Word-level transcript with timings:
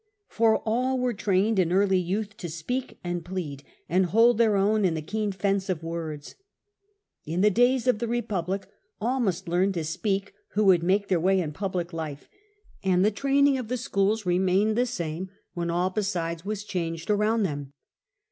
For 0.29 0.57
all 0.67 0.97
were 0.97 1.13
trained 1.13 1.59
in 1.59 1.71
early 1.71 1.99
youth 1.99 2.35
to 2.37 2.49
speak 2.49 2.97
and 3.03 3.23
plead 3.23 3.63
and 3.87 4.07
hold 4.07 4.39
their 4.39 4.55
own 4.55 4.83
in 4.83 4.95
the 4.95 5.01
keen 5.03 5.31
fence 5.31 5.69
Early 5.69 5.77
train 5.79 5.85
of 5.85 5.91
words. 5.91 6.35
In 7.27 7.41
the 7.41 7.51
days 7.51 7.85
of 7.85 7.99
the 7.99 8.07
Republic 8.07 8.67
all 8.99 9.19
to^*sti°r 9.19 9.27
niust 9.27 9.47
learn 9.47 9.71
to 9.73 9.83
speak 9.83 10.33
who 10.53 10.63
would 10.65 10.81
make 10.81 11.07
their 11.07 11.19
common, 11.19 11.27
way 11.37 11.41
in 11.41 11.51
public 11.53 11.93
life, 11.93 12.27
and 12.83 13.05
the 13.05 13.11
training 13.11 13.59
of 13.59 13.67
the 13.67 13.77
schools 13.77 14.25
remained 14.25 14.75
the 14.75 14.87
same 14.87 15.29
when 15.53 15.69
all 15.69 15.91
besides 15.91 16.43
was 16.43 16.63
changed 16.63 17.07
K.T>, 17.07 17.17
14 17.17 17.17
37. 17.29 17.37
Tiberius. 17.37 17.43
5? 17.43 17.43
around 17.43 17.43
them. 17.67 17.73